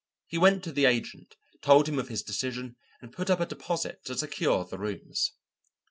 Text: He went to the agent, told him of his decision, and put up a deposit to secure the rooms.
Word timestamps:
He 0.25 0.39
went 0.39 0.63
to 0.63 0.71
the 0.71 0.85
agent, 0.85 1.35
told 1.61 1.87
him 1.87 1.99
of 1.99 2.07
his 2.07 2.23
decision, 2.23 2.75
and 3.03 3.13
put 3.13 3.29
up 3.29 3.39
a 3.39 3.45
deposit 3.45 4.03
to 4.05 4.17
secure 4.17 4.65
the 4.65 4.79
rooms. 4.79 5.33